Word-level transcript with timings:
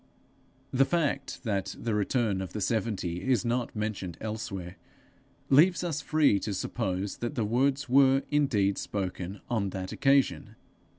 The 0.71 0.83
fact 0.83 1.43
that 1.43 1.75
the 1.77 1.93
return 1.93 2.41
of 2.41 2.53
the 2.53 2.59
seventy 2.59 3.21
is 3.21 3.45
not 3.45 3.75
mentioned 3.75 4.17
elsewhere, 4.19 4.77
leaves 5.51 5.83
us 5.83 6.01
free 6.01 6.39
to 6.39 6.55
suppose 6.55 7.17
that 7.17 7.35
the 7.35 7.45
words 7.45 7.87
were 7.87 8.23
indeed 8.31 8.79
spoken 8.79 9.41
on 9.47 9.69
that 9.69 9.91
occasion. 9.91 10.55